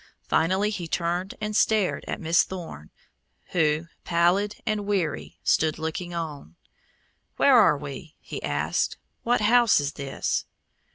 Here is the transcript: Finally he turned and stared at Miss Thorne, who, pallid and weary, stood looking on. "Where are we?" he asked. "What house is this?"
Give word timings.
Finally 0.27 0.71
he 0.71 0.87
turned 0.87 1.35
and 1.39 1.55
stared 1.55 2.03
at 2.07 2.19
Miss 2.19 2.41
Thorne, 2.41 2.89
who, 3.49 3.85
pallid 4.03 4.55
and 4.65 4.87
weary, 4.87 5.37
stood 5.43 5.77
looking 5.77 6.11
on. 6.11 6.55
"Where 7.37 7.55
are 7.55 7.77
we?" 7.77 8.15
he 8.19 8.41
asked. 8.41 8.97
"What 9.21 9.41
house 9.41 9.79
is 9.79 9.93
this?" 9.93 10.45